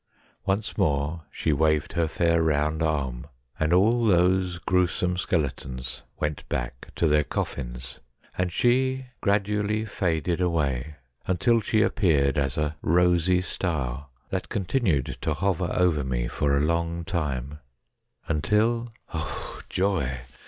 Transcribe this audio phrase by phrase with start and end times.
[0.47, 3.27] Once more she waved her fair round arm,
[3.59, 7.99] and all those gruesome skeletons went back to their coffins,
[8.35, 10.95] and she gradually faded away
[11.27, 16.61] until she appeared as a rosy star that continued to hover over me for a
[16.65, 17.59] long time,
[18.27, 20.17] until oh, joy